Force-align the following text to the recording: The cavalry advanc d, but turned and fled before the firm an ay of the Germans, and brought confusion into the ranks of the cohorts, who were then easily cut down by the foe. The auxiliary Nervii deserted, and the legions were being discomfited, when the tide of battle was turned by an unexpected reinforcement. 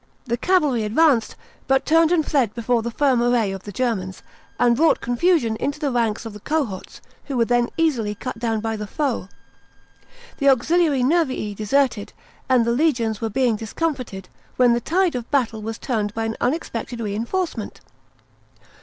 The 0.25 0.35
cavalry 0.35 0.81
advanc 0.81 1.29
d, 1.29 1.35
but 1.67 1.85
turned 1.85 2.11
and 2.11 2.25
fled 2.25 2.55
before 2.55 2.81
the 2.81 2.89
firm 2.89 3.21
an 3.21 3.35
ay 3.35 3.51
of 3.53 3.65
the 3.65 3.71
Germans, 3.71 4.23
and 4.57 4.75
brought 4.75 4.99
confusion 4.99 5.55
into 5.57 5.79
the 5.79 5.91
ranks 5.91 6.25
of 6.25 6.33
the 6.33 6.39
cohorts, 6.39 7.01
who 7.25 7.37
were 7.37 7.45
then 7.45 7.69
easily 7.77 8.15
cut 8.15 8.39
down 8.39 8.61
by 8.61 8.75
the 8.75 8.87
foe. 8.87 9.29
The 10.39 10.49
auxiliary 10.49 11.03
Nervii 11.03 11.53
deserted, 11.53 12.13
and 12.49 12.65
the 12.65 12.71
legions 12.71 13.21
were 13.21 13.29
being 13.29 13.55
discomfited, 13.57 14.27
when 14.55 14.73
the 14.73 14.81
tide 14.81 15.13
of 15.13 15.29
battle 15.29 15.61
was 15.61 15.77
turned 15.77 16.15
by 16.15 16.25
an 16.25 16.35
unexpected 16.41 16.99
reinforcement. 16.99 17.81